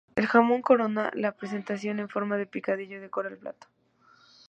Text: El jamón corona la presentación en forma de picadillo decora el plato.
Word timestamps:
El 0.15 0.25
jamón 0.25 0.63
corona 0.63 1.11
la 1.13 1.33
presentación 1.33 1.99
en 1.99 2.09
forma 2.09 2.35
de 2.35 2.47
picadillo 2.47 2.99
decora 2.99 3.29
el 3.29 3.37
plato. 3.37 3.67